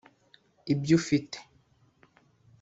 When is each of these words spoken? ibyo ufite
ibyo 0.73 0.91
ufite 0.99 1.37